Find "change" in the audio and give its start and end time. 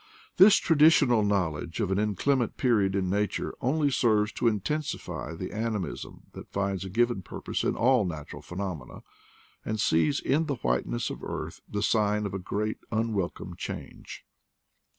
13.55-14.25